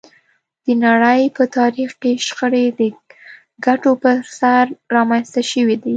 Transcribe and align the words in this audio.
د 0.65 0.67
نړۍ 0.85 1.21
په 1.37 1.43
تاریخ 1.57 1.89
کې 2.01 2.11
شخړې 2.27 2.65
د 2.79 2.81
ګټو 3.65 3.91
پر 4.01 4.17
سر 4.37 4.65
رامنځته 4.95 5.41
شوې 5.51 5.75
دي 5.83 5.89